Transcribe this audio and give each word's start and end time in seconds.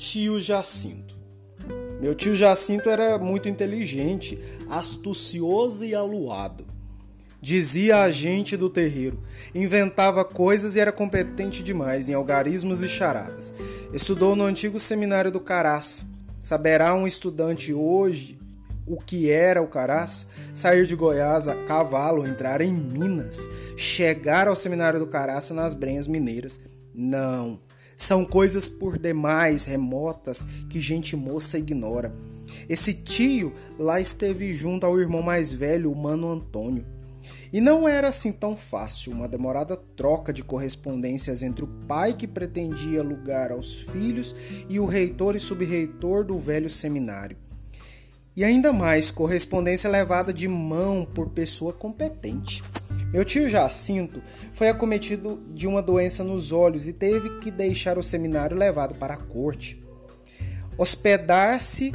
tio 0.00 0.40
Jacinto. 0.40 1.14
Meu 2.00 2.14
tio 2.14 2.34
Jacinto 2.34 2.88
era 2.88 3.18
muito 3.18 3.50
inteligente, 3.50 4.38
astucioso 4.66 5.84
e 5.84 5.94
aluado. 5.94 6.64
Dizia 7.38 7.98
a 7.98 8.10
gente 8.10 8.56
do 8.56 8.70
terreiro, 8.70 9.22
inventava 9.54 10.24
coisas 10.24 10.74
e 10.74 10.80
era 10.80 10.90
competente 10.90 11.62
demais 11.62 12.08
em 12.08 12.14
algarismos 12.14 12.82
e 12.82 12.88
charadas. 12.88 13.54
Estudou 13.92 14.34
no 14.34 14.44
antigo 14.44 14.78
seminário 14.78 15.30
do 15.30 15.38
Caraça. 15.38 16.06
Saberá 16.40 16.94
um 16.94 17.06
estudante 17.06 17.74
hoje 17.74 18.40
o 18.86 18.96
que 18.96 19.30
era 19.30 19.60
o 19.60 19.68
Caraça? 19.68 20.28
Sair 20.54 20.86
de 20.86 20.96
Goiás 20.96 21.46
a 21.46 21.54
cavalo, 21.66 22.26
entrar 22.26 22.62
em 22.62 22.72
Minas, 22.72 23.50
chegar 23.76 24.48
ao 24.48 24.56
seminário 24.56 24.98
do 24.98 25.06
Caraça 25.06 25.52
nas 25.52 25.74
Brenhas 25.74 26.06
Mineiras. 26.06 26.58
Não, 26.94 27.60
são 28.02 28.24
coisas 28.24 28.68
por 28.68 28.98
demais 28.98 29.64
remotas 29.64 30.46
que 30.68 30.80
gente 30.80 31.14
moça 31.14 31.58
ignora. 31.58 32.14
Esse 32.68 32.94
tio 32.94 33.52
lá 33.78 34.00
esteve 34.00 34.54
junto 34.54 34.86
ao 34.86 34.98
irmão 34.98 35.22
mais 35.22 35.52
velho, 35.52 35.92
o 35.92 35.96
Mano 35.96 36.30
Antônio. 36.30 36.84
E 37.52 37.60
não 37.60 37.88
era 37.88 38.08
assim 38.08 38.32
tão 38.32 38.56
fácil, 38.56 39.12
uma 39.12 39.28
demorada 39.28 39.76
troca 39.76 40.32
de 40.32 40.42
correspondências 40.42 41.42
entre 41.42 41.64
o 41.64 41.68
pai 41.86 42.14
que 42.14 42.26
pretendia 42.26 43.02
lugar 43.02 43.50
aos 43.50 43.80
filhos 43.80 44.34
e 44.68 44.80
o 44.80 44.86
reitor 44.86 45.36
e 45.36 45.40
subreitor 45.40 46.24
do 46.24 46.38
velho 46.38 46.70
seminário. 46.70 47.36
E 48.34 48.44
ainda 48.44 48.72
mais, 48.72 49.10
correspondência 49.10 49.90
levada 49.90 50.32
de 50.32 50.48
mão 50.48 51.04
por 51.04 51.30
pessoa 51.30 51.72
competente. 51.72 52.62
Meu 53.12 53.24
tio 53.24 53.48
Jacinto 53.48 54.22
foi 54.52 54.68
acometido 54.68 55.42
de 55.52 55.66
uma 55.66 55.82
doença 55.82 56.22
nos 56.22 56.52
olhos 56.52 56.86
e 56.86 56.92
teve 56.92 57.40
que 57.40 57.50
deixar 57.50 57.98
o 57.98 58.04
seminário 58.04 58.56
levado 58.56 58.94
para 58.94 59.14
a 59.14 59.16
corte. 59.16 59.84
Hospedar-se 60.78 61.90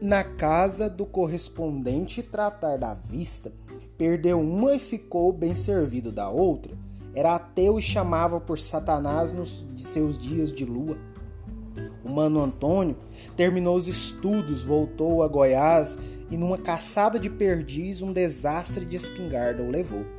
na 0.00 0.22
casa 0.22 0.90
do 0.90 1.06
correspondente 1.06 2.20
e 2.20 2.22
tratar 2.22 2.76
da 2.76 2.92
vista 2.92 3.50
perdeu 3.96 4.38
uma 4.38 4.74
e 4.74 4.78
ficou 4.78 5.32
bem 5.32 5.54
servido 5.54 6.12
da 6.12 6.28
outra. 6.28 6.76
Era 7.14 7.36
ateu 7.36 7.78
e 7.78 7.82
chamava 7.82 8.38
por 8.38 8.58
Satanás 8.58 9.32
nos 9.32 9.66
seus 9.78 10.18
dias 10.18 10.52
de 10.52 10.66
lua. 10.66 10.98
O 12.04 12.10
mano 12.10 12.40
Antônio 12.40 12.96
terminou 13.36 13.74
os 13.74 13.88
estudos, 13.88 14.62
voltou 14.62 15.22
a 15.22 15.28
Goiás 15.28 15.98
e, 16.30 16.36
numa 16.36 16.58
caçada 16.58 17.18
de 17.18 17.30
perdiz, 17.30 18.02
um 18.02 18.12
desastre 18.12 18.84
de 18.84 18.96
espingarda 18.96 19.62
o 19.62 19.70
levou. 19.70 20.17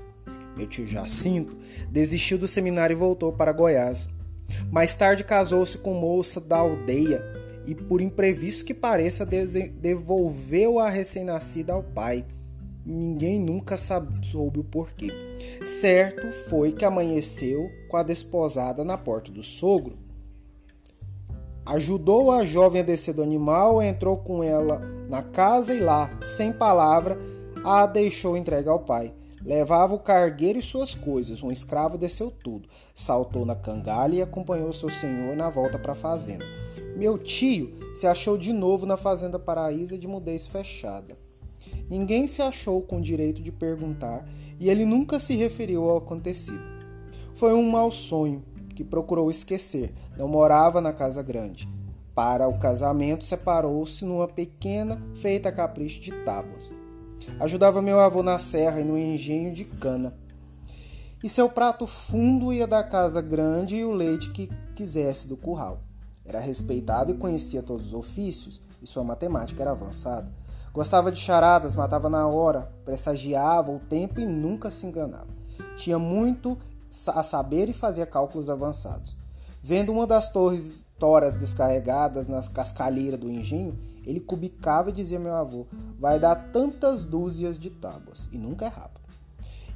Meu 0.59 0.67
tio 0.67 0.85
Jacinto 0.85 1.57
desistiu 1.89 2.38
do 2.38 2.47
seminário 2.47 2.93
e 2.93 2.99
voltou 2.99 3.31
para 3.31 3.53
Goiás. 3.53 4.09
Mais 4.69 4.95
tarde 4.95 5.23
casou-se 5.23 5.77
com 5.77 5.93
moça 5.93 6.41
da 6.41 6.57
aldeia 6.57 7.23
e, 7.65 7.73
por 7.73 8.02
imprevisto 8.02 8.65
que 8.65 8.73
pareça, 8.73 9.25
devolveu 9.25 10.77
a 10.77 10.89
recém-nascida 10.89 11.71
ao 11.71 11.81
pai 11.81 12.25
Ninguém 12.85 13.39
nunca 13.39 13.77
soube 13.77 14.59
o 14.59 14.63
porquê. 14.63 15.11
Certo 15.63 16.31
foi 16.49 16.71
que 16.71 16.83
amanheceu 16.83 17.69
com 17.87 17.95
a 17.97 18.02
desposada 18.03 18.83
na 18.83 18.97
porta 18.97 19.31
do 19.31 19.43
sogro. 19.43 19.95
Ajudou 21.65 22.31
a 22.31 22.43
jovem 22.43 22.81
a 22.81 22.83
descer 22.83 23.13
do 23.13 23.21
animal, 23.21 23.80
entrou 23.80 24.17
com 24.17 24.43
ela 24.43 24.80
na 25.07 25.21
casa 25.21 25.73
e 25.73 25.80
lá, 25.80 26.09
sem 26.19 26.52
palavra, 26.52 27.15
a 27.63 27.85
deixou 27.85 28.35
entregue 28.35 28.69
ao 28.69 28.80
pai. 28.80 29.13
Levava 29.42 29.94
o 29.94 30.00
cargueiro 30.00 30.59
e 30.59 30.64
suas 30.64 30.94
coisas. 30.94 31.42
Um 31.42 31.52
escravo 31.52 31.98
desceu 31.98 32.30
tudo, 32.30 32.68
saltou 32.94 33.45
na 33.45 33.56
cangalha 33.56 34.16
e 34.16 34.22
acompanhou 34.22 34.73
seu 34.73 34.90
senhor 34.90 35.36
na 35.36 35.50
volta 35.50 35.80
para 35.80 35.94
a 35.94 35.95
fazenda. 35.95 36.45
Meu 36.95 37.17
tio 37.17 37.78
se 37.95 38.05
achou 38.05 38.38
de 38.38 38.52
novo 38.52 38.86
na 38.86 38.98
fazenda 38.98 39.39
Paraíso 39.39 39.98
de 39.98 40.08
mudez 40.08 40.48
fechada. 40.48 41.17
Ninguém 41.89 42.28
se 42.28 42.42
achou 42.42 42.82
com 42.82 43.02
direito 43.02 43.42
de 43.42 43.52
perguntar 43.52 44.28
e 44.60 44.70
ele 44.70 44.86
nunca 44.86 45.20
se 45.20 45.36
referiu 45.36 45.89
ao 45.89 45.98
acontecido. 45.98 46.64
Foi 47.33 47.54
um 47.54 47.70
mau 47.70 47.92
sonho 47.92 48.44
que 48.76 48.83
procurou 48.83 49.32
esquecer, 49.32 49.94
não 50.17 50.28
morava 50.28 50.82
na 50.82 50.92
casa 50.92 51.23
grande. 51.23 51.67
Para 52.14 52.48
o 52.49 52.60
casamento, 52.60 53.23
separou-se 53.23 54.04
numa 54.04 54.28
pequena 54.28 55.02
feita 55.16 55.48
a 55.48 55.52
capricho 55.52 56.02
de 56.02 56.11
tábuas. 56.11 56.76
Ajudava 57.40 57.82
meu 57.82 58.00
avô 58.00 58.23
na 58.23 58.40
serra 58.40 58.80
e 58.80 58.84
no 58.84 58.98
engenho 58.98 59.54
de 59.54 59.66
cana. 59.66 60.14
E 61.22 61.30
seu 61.30 61.50
prato 61.50 61.86
fundo 61.86 62.54
ia 62.54 62.66
da 62.66 62.82
casa 62.82 63.22
grande 63.22 63.76
e 63.76 63.84
o 63.84 63.92
leite 63.92 64.30
que 64.32 64.50
quisesse 64.73 65.28
do 65.28 65.36
curral. 65.36 65.82
Era 66.26 66.40
respeitado 66.40 67.12
e 67.12 67.17
conhecia 67.17 67.62
todos 67.62 67.88
os 67.88 67.94
ofícios, 67.94 68.62
e 68.82 68.88
sua 68.88 69.04
matemática 69.04 69.62
era 69.62 69.72
avançada. 69.72 70.32
Gostava 70.72 71.12
de 71.12 71.20
charadas, 71.20 71.76
matava 71.76 72.10
na 72.10 72.28
hora, 72.28 72.72
pressagiava 72.86 73.72
o 73.72 73.80
tempo 73.80 74.22
e 74.22 74.26
nunca 74.26 74.70
se 74.70 74.86
enganava. 74.86 75.28
Tinha 75.76 76.00
muito 76.00 76.58
a 77.08 77.23
saber 77.23 77.67
e 77.67 77.73
fazia 77.73 78.06
cálculos 78.06 78.50
avançados. 78.50 79.17
Vendo 79.61 79.92
uma 79.92 80.08
das 80.08 80.32
torres 80.32 80.86
toras 80.98 81.36
descarregadas 81.36 82.28
nas 82.28 82.48
cascalheiras 82.48 83.20
do 83.20 83.30
engenho, 83.30 83.78
ele 84.09 84.20
cubicava 84.20 84.89
e 84.89 84.93
dizia 84.93 85.20
meu 85.20 85.36
avô: 85.36 85.67
vai 85.99 86.20
dar 86.20 86.36
tantas 86.52 87.05
dúzias 87.05 87.59
de 87.59 87.70
tábuas, 87.70 88.27
e 88.31 88.37
nunca 88.37 88.65
errava. 88.65 88.99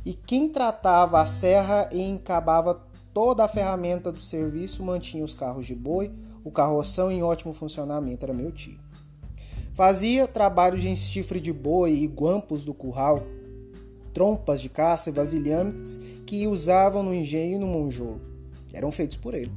E 0.04 0.14
quem 0.14 0.50
tratava 0.50 1.22
a 1.22 1.26
serra 1.26 1.88
e 1.92 2.02
encabava 2.02 2.82
toda 3.14 3.46
a 3.46 3.48
ferramenta 3.48 4.12
do 4.12 4.20
serviço 4.20 4.84
mantinha 4.84 5.24
os 5.24 5.36
carros 5.36 5.68
de 5.68 5.76
boi, 5.76 6.12
o 6.44 6.52
carroção 6.52 7.12
em 7.12 7.22
ótimo 7.22 7.54
funcionamento 7.54 8.26
era 8.26 8.34
meu 8.34 8.52
tio. 8.52 8.78
Fazia 9.74 10.28
trabalhos 10.28 10.82
de 10.82 10.96
chifre 10.96 11.40
de 11.40 11.54
boi 11.54 11.94
e 11.94 12.08
guampos 12.08 12.66
do 12.66 12.74
curral, 12.74 13.24
trompas 14.14 14.60
de 14.60 14.70
caça 14.70 15.10
e 15.10 15.14
vasilhames 15.14 16.00
que 16.26 16.48
usavam 16.48 17.04
no 17.04 17.14
engenho 17.14 17.56
e 17.56 17.60
no 17.60 17.68
monjolo. 17.68 18.22
Eram 18.74 18.92
feitos 18.92 19.18
por 19.18 19.34
ele. 19.34 19.52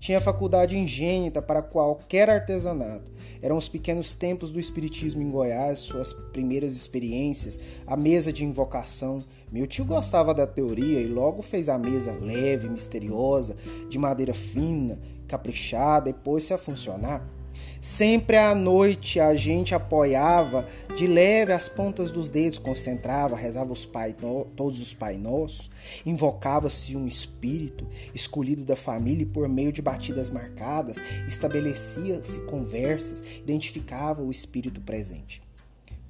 Tinha 0.00 0.20
faculdade 0.20 0.76
ingênita 0.76 1.40
para 1.40 1.62
qualquer 1.62 2.28
artesanato. 2.28 3.17
Eram 3.40 3.56
os 3.56 3.68
pequenos 3.68 4.14
tempos 4.14 4.50
do 4.50 4.58
espiritismo 4.58 5.22
em 5.22 5.30
Goiás, 5.30 5.80
suas 5.80 6.12
primeiras 6.12 6.74
experiências, 6.74 7.60
a 7.86 7.96
mesa 7.96 8.32
de 8.32 8.44
invocação. 8.44 9.24
Meu 9.50 9.66
tio 9.66 9.84
gostava 9.84 10.34
da 10.34 10.46
teoria 10.46 11.00
e 11.00 11.06
logo 11.06 11.42
fez 11.42 11.68
a 11.68 11.78
mesa 11.78 12.12
leve, 12.12 12.68
misteriosa, 12.68 13.56
de 13.88 13.98
madeira 13.98 14.34
fina, 14.34 14.98
caprichada 15.26 16.10
e 16.10 16.12
pôs-se 16.12 16.52
a 16.52 16.58
funcionar. 16.58 17.37
Sempre 17.80 18.36
à 18.36 18.54
noite 18.56 19.20
a 19.20 19.34
gente 19.34 19.72
apoiava 19.72 20.66
de 20.96 21.06
leve 21.06 21.52
as 21.52 21.68
pontas 21.68 22.10
dos 22.10 22.28
dedos, 22.28 22.58
concentrava, 22.58 23.36
rezava 23.36 23.72
os 23.72 23.86
pai, 23.86 24.16
todos 24.56 24.82
os 24.82 24.92
Pai 24.92 25.16
Nossos, 25.16 25.70
invocava-se 26.04 26.96
um 26.96 27.06
espírito 27.06 27.86
escolhido 28.12 28.64
da 28.64 28.74
família 28.74 29.22
e 29.22 29.26
por 29.26 29.48
meio 29.48 29.72
de 29.72 29.80
batidas 29.80 30.28
marcadas 30.28 31.00
estabelecia-se 31.28 32.40
conversas, 32.46 33.22
identificava 33.38 34.22
o 34.22 34.30
espírito 34.30 34.80
presente. 34.80 35.40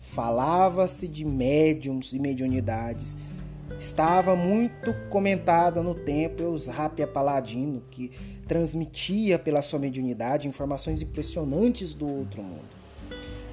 Falava-se 0.01 1.07
de 1.07 1.23
médiums 1.23 2.15
e 2.15 2.19
mediunidades. 2.19 3.19
Estava 3.79 4.35
muito 4.35 4.95
comentada 5.11 5.83
no 5.83 5.95
tempo 5.95 6.43
Eusrápia 6.43 7.07
Paladino, 7.07 7.83
que 7.91 8.11
transmitia 8.49 9.39
pela 9.39 9.63
sua 9.63 9.79
mediunidade 9.79 10.49
informações 10.49 11.03
impressionantes 11.03 11.93
do 11.93 12.11
outro 12.11 12.43
mundo. 12.43 12.79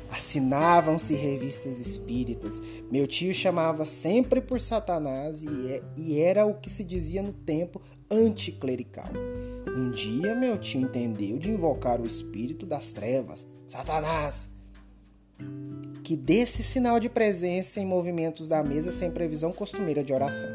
Assinavam-se 0.09 1.13
revistas 1.13 1.79
espíritas. 1.79 2.63
Meu 2.89 3.05
tio 3.05 3.33
chamava 3.33 3.85
sempre 3.85 4.39
por 4.39 4.61
Satanás 4.61 5.43
é, 5.43 5.81
e 5.97 6.19
era 6.21 6.45
o 6.45 6.53
que 6.53 6.69
se 6.69 6.85
dizia 6.85 7.21
no 7.21 7.33
tempo 7.33 7.81
anticlerical. 8.09 9.11
Um 9.75 9.91
dia 9.91 10.33
meu 10.33 10.57
tio 10.57 10.79
entendeu 10.79 11.37
de 11.37 11.51
invocar 11.51 11.99
o 11.99 12.07
espírito 12.07 12.65
das 12.65 12.93
trevas, 12.93 13.45
Satanás, 13.67 14.51
que 16.01 16.15
desse 16.15 16.63
sinal 16.63 16.97
de 16.97 17.09
presença 17.09 17.81
em 17.81 17.85
movimentos 17.85 18.47
da 18.47 18.63
mesa 18.63 18.91
sem 18.91 19.11
previsão 19.11 19.51
costumeira 19.51 20.01
de 20.01 20.13
oração. 20.13 20.49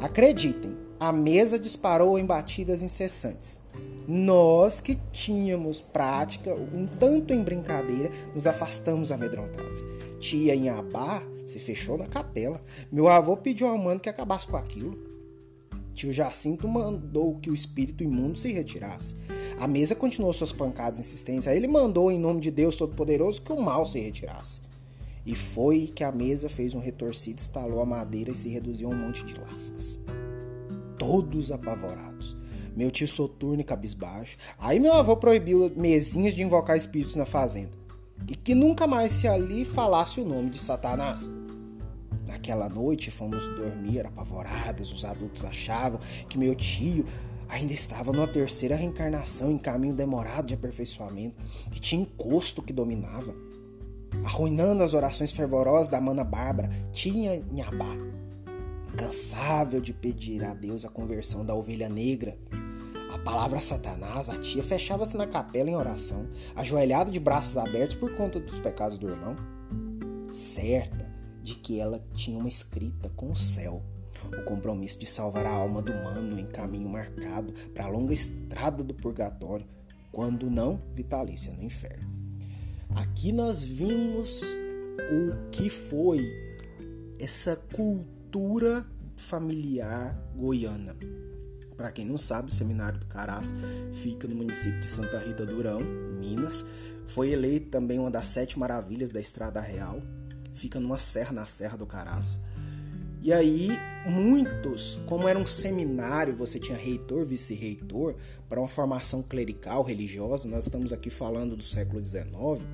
Acreditem, 0.00 0.69
a 1.00 1.10
mesa 1.10 1.58
disparou 1.58 2.18
em 2.18 2.26
batidas 2.26 2.82
incessantes. 2.82 3.62
Nós 4.06 4.82
que 4.82 4.96
tínhamos 5.10 5.80
prática, 5.80 6.54
um 6.54 6.86
tanto 6.86 7.32
em 7.32 7.42
brincadeira, 7.42 8.10
nos 8.34 8.46
afastamos 8.46 9.10
amedrontados. 9.10 9.86
Tia 10.20 10.54
Inhabá 10.54 11.22
se 11.46 11.58
fechou 11.58 11.96
na 11.96 12.06
capela. 12.06 12.60
Meu 12.92 13.08
avô 13.08 13.34
pediu 13.34 13.66
ao 13.66 13.78
mano 13.78 13.98
que 13.98 14.10
acabasse 14.10 14.46
com 14.46 14.58
aquilo. 14.58 14.98
Tio 15.94 16.12
Jacinto 16.12 16.68
mandou 16.68 17.36
que 17.36 17.50
o 17.50 17.54
espírito 17.54 18.04
imundo 18.04 18.38
se 18.38 18.52
retirasse. 18.52 19.16
A 19.58 19.66
mesa 19.66 19.94
continuou 19.94 20.34
suas 20.34 20.52
pancadas 20.52 21.00
insistentes. 21.00 21.48
Aí 21.48 21.56
ele 21.56 21.66
mandou, 21.66 22.10
em 22.10 22.18
nome 22.18 22.40
de 22.40 22.50
Deus 22.50 22.76
Todo-Poderoso, 22.76 23.40
que 23.40 23.52
o 23.52 23.60
mal 23.60 23.86
se 23.86 23.98
retirasse. 23.98 24.62
E 25.24 25.34
foi 25.34 25.90
que 25.94 26.04
a 26.04 26.12
mesa 26.12 26.48
fez 26.48 26.74
um 26.74 26.80
retorcido, 26.80 27.40
estalou 27.40 27.80
a 27.80 27.86
madeira 27.86 28.30
e 28.30 28.36
se 28.36 28.48
reduziu 28.48 28.90
a 28.90 28.94
um 28.94 28.98
monte 28.98 29.24
de 29.24 29.38
lascas 29.38 29.98
todos 31.00 31.50
apavorados. 31.50 32.36
meu 32.76 32.90
tio 32.90 33.08
soturno 33.08 33.62
e 33.62 33.64
cabisbaixo. 33.64 34.36
Aí 34.58 34.78
meu 34.78 34.92
avô 34.92 35.16
proibiu 35.16 35.72
mesinhas 35.74 36.34
de 36.34 36.42
invocar 36.42 36.76
espíritos 36.76 37.16
na 37.16 37.26
fazenda. 37.26 37.72
E 38.28 38.36
que 38.36 38.54
nunca 38.54 38.86
mais 38.86 39.12
se 39.12 39.26
ali 39.26 39.64
falasse 39.64 40.20
o 40.20 40.24
nome 40.24 40.50
de 40.50 40.58
Satanás. 40.58 41.28
Naquela 42.26 42.68
noite 42.68 43.10
fomos 43.10 43.44
dormir 43.56 44.06
apavoradas, 44.06 44.92
os 44.92 45.04
adultos 45.04 45.44
achavam 45.44 45.98
que 46.28 46.38
meu 46.38 46.54
tio 46.54 47.04
ainda 47.48 47.72
estava 47.72 48.12
numa 48.12 48.28
terceira 48.28 48.76
reencarnação 48.76 49.50
em 49.50 49.58
caminho 49.58 49.94
demorado 49.94 50.46
de 50.46 50.54
aperfeiçoamento, 50.54 51.36
que 51.72 51.80
tinha 51.80 52.02
encosto 52.02 52.62
que 52.62 52.72
dominava, 52.72 53.34
arruinando 54.24 54.84
as 54.84 54.94
orações 54.94 55.32
fervorosas 55.32 55.88
da 55.88 56.00
mana 56.00 56.22
Bárbara, 56.22 56.70
tinha 56.92 57.42
Nhabá, 57.50 57.96
incansável 58.92 59.80
de 59.80 59.92
pedir 59.92 60.44
a 60.44 60.52
Deus 60.52 60.84
a 60.84 60.88
conversão 60.88 61.44
da 61.44 61.54
ovelha 61.54 61.88
negra. 61.88 62.36
A 63.12 63.18
palavra 63.18 63.60
Satanás, 63.60 64.28
a 64.28 64.38
tia 64.38 64.62
fechava-se 64.62 65.16
na 65.16 65.26
capela 65.26 65.70
em 65.70 65.76
oração, 65.76 66.28
ajoelhada 66.54 67.10
de 67.10 67.20
braços 67.20 67.56
abertos 67.56 67.96
por 67.96 68.14
conta 68.16 68.40
dos 68.40 68.58
pecados 68.58 68.98
do 68.98 69.08
irmão, 69.08 69.36
certa 70.30 71.10
de 71.42 71.54
que 71.54 71.78
ela 71.80 72.02
tinha 72.14 72.38
uma 72.38 72.48
escrita 72.48 73.08
com 73.10 73.30
o 73.30 73.36
céu 73.36 73.82
o 74.38 74.44
compromisso 74.44 74.98
de 74.98 75.06
salvar 75.06 75.46
a 75.46 75.50
alma 75.50 75.80
do 75.80 75.90
humano 75.92 76.38
em 76.38 76.46
caminho 76.46 76.88
marcado 76.88 77.52
para 77.74 77.86
a 77.86 77.88
longa 77.88 78.12
estrada 78.12 78.84
do 78.84 78.94
purgatório, 78.94 79.66
quando 80.12 80.50
não 80.50 80.80
vitalícia 80.92 81.52
no 81.52 81.64
inferno. 81.64 82.06
Aqui 82.94 83.32
nós 83.32 83.62
vimos 83.62 84.42
o 84.42 85.50
que 85.50 85.70
foi 85.70 86.20
essa 87.18 87.56
cultura 87.56 88.19
familiar 89.16 90.16
goiana. 90.36 90.96
Para 91.76 91.90
quem 91.90 92.04
não 92.04 92.18
sabe, 92.18 92.48
o 92.48 92.54
Seminário 92.54 92.98
do 92.98 93.06
Carás 93.06 93.54
fica 93.92 94.28
no 94.28 94.34
município 94.34 94.80
de 94.80 94.86
Santa 94.86 95.18
Rita 95.18 95.46
do 95.46 95.56
Urão, 95.56 95.80
Minas. 96.18 96.64
Foi 97.06 97.30
eleito 97.30 97.70
também 97.70 97.98
uma 97.98 98.10
das 98.10 98.26
sete 98.26 98.58
maravilhas 98.58 99.12
da 99.12 99.20
Estrada 99.20 99.60
Real. 99.60 100.00
Fica 100.54 100.78
numa 100.78 100.98
serra 100.98 101.32
na 101.32 101.46
Serra 101.46 101.78
do 101.78 101.86
Carás. 101.86 102.42
E 103.22 103.32
aí, 103.32 103.70
muitos, 104.06 104.98
como 105.06 105.28
era 105.28 105.38
um 105.38 105.44
seminário, 105.44 106.34
você 106.34 106.58
tinha 106.58 106.76
reitor, 106.76 107.26
vice-reitor, 107.26 108.14
para 108.48 108.58
uma 108.58 108.68
formação 108.68 109.22
clerical, 109.22 109.82
religiosa, 109.82 110.48
nós 110.48 110.64
estamos 110.64 110.90
aqui 110.92 111.10
falando 111.10 111.54
do 111.54 111.62
século 111.62 112.02
XIX, 112.04 112.64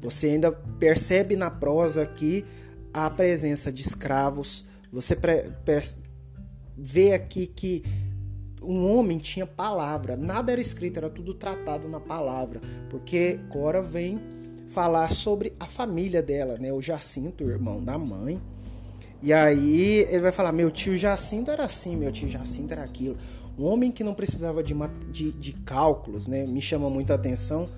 você 0.00 0.28
ainda 0.28 0.52
percebe 0.52 1.34
na 1.34 1.50
prosa 1.50 2.02
aqui 2.02 2.44
a 2.92 3.10
presença 3.10 3.72
de 3.72 3.82
escravos, 3.82 4.64
você 4.94 5.18
vê 6.76 7.12
aqui 7.12 7.46
que 7.48 7.82
um 8.62 8.96
homem 8.96 9.18
tinha 9.18 9.46
palavra, 9.46 10.16
nada 10.16 10.52
era 10.52 10.60
escrito, 10.60 10.96
era 10.98 11.10
tudo 11.10 11.34
tratado 11.34 11.88
na 11.88 12.00
palavra, 12.00 12.60
porque 12.88 13.40
Cora 13.50 13.82
vem 13.82 14.20
falar 14.68 15.12
sobre 15.12 15.52
a 15.60 15.66
família 15.66 16.22
dela, 16.22 16.56
né? 16.58 16.72
O 16.72 16.80
Jacinto, 16.80 17.44
o 17.44 17.50
irmão 17.50 17.82
da 17.82 17.98
mãe, 17.98 18.40
e 19.22 19.32
aí 19.32 20.06
ele 20.08 20.20
vai 20.20 20.32
falar: 20.32 20.52
meu 20.52 20.70
tio 20.70 20.96
Jacinto 20.96 21.50
era 21.50 21.64
assim, 21.64 21.96
meu 21.96 22.12
tio 22.12 22.28
Jacinto 22.28 22.72
era 22.72 22.84
aquilo. 22.84 23.16
Um 23.58 23.64
homem 23.64 23.92
que 23.92 24.02
não 24.02 24.14
precisava 24.14 24.62
de, 24.62 24.74
de, 25.10 25.32
de 25.32 25.52
cálculos, 25.52 26.26
né? 26.26 26.46
Me 26.46 26.60
chama 26.60 26.88
muita 26.88 27.14
atenção, 27.14 27.68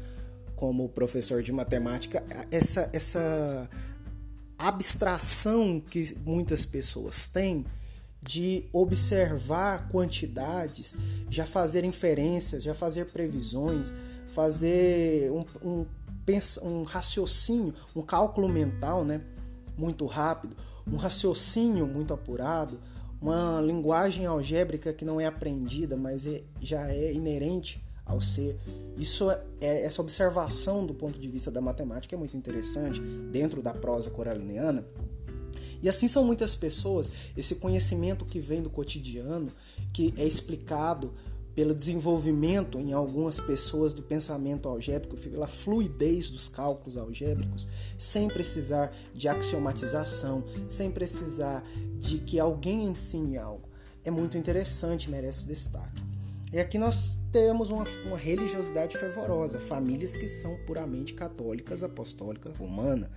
como 0.54 0.88
professor 0.88 1.42
de 1.42 1.52
matemática, 1.52 2.22
essa, 2.50 2.88
essa 2.92 3.68
abstração 4.58 5.80
que 5.80 6.16
muitas 6.24 6.64
pessoas 6.64 7.28
têm 7.28 7.64
de 8.22 8.64
observar 8.72 9.88
quantidades, 9.88 10.96
já 11.30 11.46
fazer 11.46 11.84
inferências, 11.84 12.62
já 12.62 12.74
fazer 12.74 13.06
previsões, 13.06 13.94
fazer 14.34 15.30
um, 15.30 15.44
um, 15.62 15.86
um 16.62 16.82
raciocínio, 16.82 17.72
um 17.94 18.02
cálculo 18.02 18.48
mental, 18.48 19.04
né? 19.04 19.20
Muito 19.76 20.06
rápido 20.06 20.56
um 20.90 20.96
raciocínio 20.96 21.86
muito 21.86 22.14
apurado, 22.14 22.78
uma 23.20 23.60
linguagem 23.60 24.24
algébrica 24.24 24.92
que 24.92 25.04
não 25.04 25.20
é 25.20 25.26
aprendida, 25.26 25.96
mas 25.96 26.26
é, 26.26 26.42
já 26.60 26.88
é 26.88 27.12
inerente 27.12 27.84
ao 28.06 28.20
ser. 28.20 28.56
Isso 28.96 29.30
é, 29.30 29.42
é, 29.60 29.84
essa 29.84 30.00
observação 30.00 30.86
do 30.86 30.94
ponto 30.94 31.18
de 31.18 31.28
vista 31.28 31.50
da 31.50 31.60
matemática 31.60 32.14
é 32.14 32.18
muito 32.18 32.36
interessante 32.36 33.00
dentro 33.00 33.60
da 33.60 33.74
prosa 33.74 34.08
coraliniana. 34.08 34.86
E 35.82 35.88
assim 35.88 36.08
são 36.08 36.24
muitas 36.24 36.54
pessoas, 36.54 37.12
esse 37.36 37.56
conhecimento 37.56 38.24
que 38.24 38.40
vem 38.40 38.62
do 38.62 38.70
cotidiano, 38.70 39.52
que 39.92 40.14
é 40.16 40.24
explicado 40.24 41.12
pelo 41.54 41.74
desenvolvimento 41.74 42.78
em 42.78 42.92
algumas 42.92 43.40
pessoas 43.40 43.94
do 43.94 44.02
pensamento 44.02 44.68
algébrico, 44.68 45.16
pela 45.16 45.48
fluidez 45.48 46.28
dos 46.28 46.48
cálculos 46.48 46.98
algébricos, 46.98 47.66
sem 47.96 48.28
precisar 48.28 48.94
de 49.14 49.26
axiomatização, 49.26 50.44
sem 50.66 50.90
precisar 50.90 51.66
de 51.98 52.18
que 52.18 52.38
alguém 52.38 52.84
ensine 52.84 53.38
algo. 53.38 53.66
É 54.04 54.10
muito 54.10 54.36
interessante, 54.36 55.10
merece 55.10 55.46
destaque. 55.46 56.02
E 56.56 56.58
aqui 56.58 56.78
nós 56.78 57.18
temos 57.30 57.68
uma, 57.68 57.84
uma 58.06 58.16
religiosidade 58.16 58.96
fervorosa, 58.96 59.60
famílias 59.60 60.16
que 60.16 60.26
são 60.26 60.56
puramente 60.64 61.12
católicas, 61.12 61.84
apostólicas, 61.84 62.56
romana. 62.56 63.10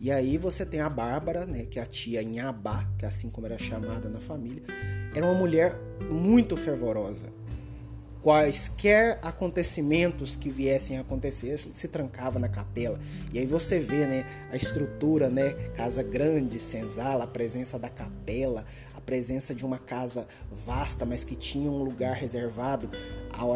E 0.00 0.10
aí 0.10 0.38
você 0.38 0.64
tem 0.64 0.80
a 0.80 0.88
Bárbara, 0.88 1.44
né, 1.44 1.66
que 1.66 1.78
é 1.78 1.82
a 1.82 1.84
tia 1.84 2.22
Inhabá, 2.22 2.88
que 2.96 3.04
é 3.04 3.08
assim 3.08 3.28
como 3.28 3.46
era 3.46 3.58
chamada 3.58 4.08
na 4.08 4.18
família, 4.18 4.62
era 5.14 5.26
uma 5.26 5.34
mulher 5.34 5.78
muito 6.10 6.56
fervorosa 6.56 7.30
quaisquer 8.22 9.18
acontecimentos 9.22 10.36
que 10.36 10.50
viessem 10.50 10.98
a 10.98 11.00
acontecer, 11.00 11.56
se 11.56 11.88
trancava 11.88 12.38
na 12.38 12.48
capela. 12.48 12.98
E 13.32 13.38
aí 13.38 13.46
você 13.46 13.78
vê, 13.78 14.06
né, 14.06 14.26
a 14.50 14.56
estrutura, 14.56 15.30
né, 15.30 15.52
casa 15.74 16.02
grande, 16.02 16.58
senzala, 16.58 17.24
a 17.24 17.26
presença 17.26 17.78
da 17.78 17.88
capela, 17.88 18.64
presença 19.10 19.52
de 19.52 19.66
uma 19.66 19.76
casa 19.76 20.24
vasta, 20.64 21.04
mas 21.04 21.24
que 21.24 21.34
tinha 21.34 21.68
um 21.68 21.82
lugar 21.82 22.14
reservado 22.14 22.88
ao, 23.32 23.50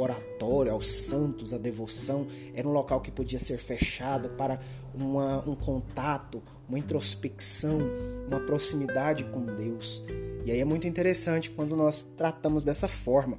oratório, 0.00 0.72
aos 0.72 0.90
santos, 0.90 1.52
à 1.52 1.58
devoção. 1.58 2.26
Era 2.54 2.66
um 2.66 2.72
local 2.72 3.02
que 3.02 3.10
podia 3.10 3.38
ser 3.38 3.58
fechado 3.58 4.30
para 4.36 4.58
uma, 4.94 5.46
um 5.46 5.54
contato, 5.54 6.42
uma 6.66 6.78
introspecção, 6.78 7.80
uma 8.26 8.40
proximidade 8.40 9.24
com 9.24 9.44
Deus. 9.44 10.02
E 10.46 10.50
aí 10.50 10.60
é 10.60 10.64
muito 10.64 10.86
interessante 10.86 11.50
quando 11.50 11.76
nós 11.76 12.00
tratamos 12.00 12.64
dessa 12.64 12.88
forma. 12.88 13.36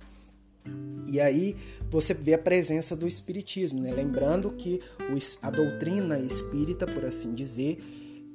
E 1.07 1.19
aí 1.19 1.57
você 1.89 2.13
vê 2.13 2.35
a 2.35 2.37
presença 2.37 2.95
do 2.95 3.07
espiritismo, 3.07 3.81
né? 3.81 3.91
lembrando 3.91 4.51
que 4.51 4.79
a 5.41 5.49
doutrina 5.49 6.19
espírita, 6.19 6.85
por 6.85 7.03
assim 7.05 7.33
dizer, 7.33 7.79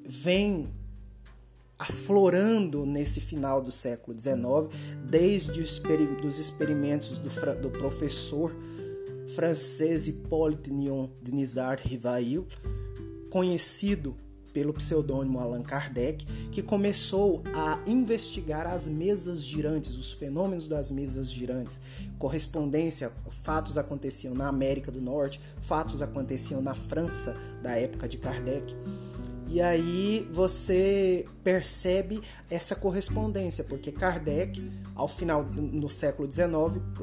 vem 0.04 0.68
aflorando 1.78 2.86
nesse 2.86 3.20
final 3.20 3.60
do 3.60 3.70
século 3.70 4.18
XIX, 4.18 4.36
desde 5.04 5.60
os 5.60 6.38
experimentos 6.38 7.18
do, 7.18 7.30
do 7.60 7.70
professor 7.70 8.54
francês 9.34 10.06
Hippolyte 10.06 10.72
Nion 10.72 11.08
de 11.20 11.32
Rivail, 11.84 12.46
conhecido 13.30 14.16
pelo 14.56 14.72
pseudônimo 14.72 15.38
Allan 15.38 15.62
Kardec, 15.62 16.24
que 16.50 16.62
começou 16.62 17.42
a 17.52 17.78
investigar 17.86 18.66
as 18.66 18.88
mesas 18.88 19.44
girantes, 19.44 19.98
os 19.98 20.12
fenômenos 20.12 20.66
das 20.66 20.90
mesas 20.90 21.30
girantes, 21.30 21.78
correspondência, 22.18 23.12
fatos 23.42 23.76
aconteciam 23.76 24.34
na 24.34 24.48
América 24.48 24.90
do 24.90 24.98
Norte, 24.98 25.42
fatos 25.60 26.00
aconteciam 26.00 26.62
na 26.62 26.74
França 26.74 27.36
da 27.62 27.72
época 27.72 28.08
de 28.08 28.16
Kardec. 28.16 28.74
E 29.48 29.60
aí 29.60 30.28
você 30.32 31.24
percebe 31.44 32.20
essa 32.50 32.74
correspondência, 32.74 33.62
porque 33.64 33.92
Kardec, 33.92 34.70
ao 34.94 35.06
final 35.06 35.44
do 35.44 35.88
século 35.88 36.30
XIX, 36.30 36.48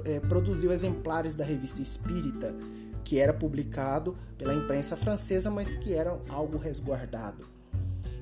é, 0.04 0.20
produziu 0.20 0.72
exemplares 0.74 1.36
da 1.36 1.46
revista 1.46 1.82
Espírita, 1.82 2.54
que 3.04 3.20
era 3.20 3.34
publicado 3.34 4.18
pela 4.38 4.54
imprensa 4.54 4.98
francesa, 4.98 5.50
mas 5.50 5.76
que 5.76 5.94
era 5.94 6.18
algo 6.30 6.58
resguardado. 6.58 7.46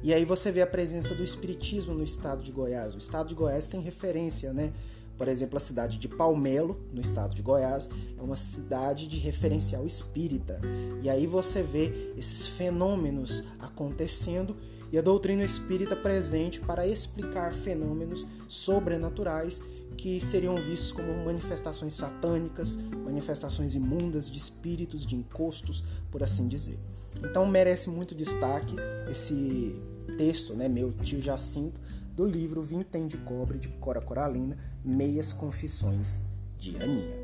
E 0.03 0.13
aí 0.13 0.25
você 0.25 0.51
vê 0.51 0.61
a 0.61 0.67
presença 0.67 1.13
do 1.13 1.23
espiritismo 1.23 1.93
no 1.93 2.03
estado 2.03 2.41
de 2.43 2.51
Goiás. 2.51 2.95
O 2.95 2.97
estado 2.97 3.29
de 3.29 3.35
Goiás 3.35 3.67
tem 3.67 3.81
referência, 3.81 4.51
né? 4.51 4.71
Por 5.17 5.27
exemplo, 5.27 5.57
a 5.57 5.59
cidade 5.59 5.97
de 5.97 6.07
Palmelo, 6.07 6.79
no 6.91 7.01
estado 7.01 7.35
de 7.35 7.41
Goiás, 7.41 7.89
é 8.17 8.21
uma 8.21 8.35
cidade 8.35 9.07
de 9.07 9.17
referencial 9.17 9.85
espírita. 9.85 10.59
E 11.01 11.09
aí 11.09 11.27
você 11.27 11.61
vê 11.61 12.13
esses 12.17 12.47
fenômenos 12.47 13.43
acontecendo 13.59 14.55
e 14.91 14.97
a 14.97 15.01
doutrina 15.01 15.43
espírita 15.43 15.95
presente 15.95 16.59
para 16.59 16.85
explicar 16.85 17.53
fenômenos 17.53 18.27
sobrenaturais 18.47 19.61
que 19.97 20.19
seriam 20.19 20.55
vistos 20.55 20.91
como 20.91 21.25
manifestações 21.25 21.93
satânicas, 21.93 22.77
manifestações 23.03 23.75
imundas 23.75 24.29
de 24.29 24.39
espíritos, 24.39 25.05
de 25.05 25.15
encostos, 25.15 25.83
por 26.09 26.23
assim 26.23 26.47
dizer. 26.47 26.79
Então 27.23 27.45
merece 27.45 27.89
muito 27.89 28.15
destaque 28.15 28.75
esse 29.09 29.79
texto, 30.17 30.53
né, 30.53 30.67
meu 30.67 30.91
tio 30.91 31.21
Jacinto, 31.21 31.79
do 32.21 32.27
livro 32.27 32.61
Vintém 32.61 33.07
de 33.07 33.17
Cobre 33.17 33.57
de 33.57 33.67
Cora 33.67 33.99
Coralina, 33.99 34.55
Meias 34.85 35.33
Confissões 35.33 36.23
de 36.55 36.77
Aninha. 36.77 37.20